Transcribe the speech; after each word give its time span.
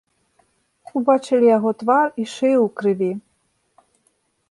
Убачылі 1.01 1.47
яго 1.57 1.69
твар 1.83 2.07
і 2.25 2.29
шыю 2.35 2.57
ў 2.65 2.75
крыві. 2.83 3.11